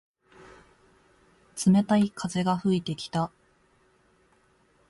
[1.63, 3.31] 冷たい風が吹いてきた。